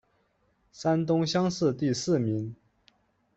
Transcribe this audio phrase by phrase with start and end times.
[0.71, 2.55] 山东乡试第四名。